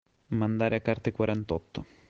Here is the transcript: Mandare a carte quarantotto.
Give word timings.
Mandare 0.29 0.77
a 0.77 0.81
carte 0.81 1.11
quarantotto. 1.11 1.85